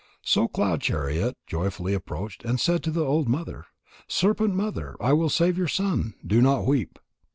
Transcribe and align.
So 0.23 0.47
Cloud 0.47 0.81
chariot 0.81 1.37
joyfully 1.45 1.93
approached 1.93 2.43
and 2.43 2.59
said 2.59 2.81
to 2.85 2.89
the 2.89 3.05
old 3.05 3.29
mother: 3.29 3.67
"Serpent 4.07 4.55
mother, 4.55 4.95
I 4.99 5.13
will 5.13 5.29
save 5.29 5.59
your 5.59 5.67
son. 5.67 6.15
Do 6.25 6.41
not 6.41 6.65
weep." 6.65 6.97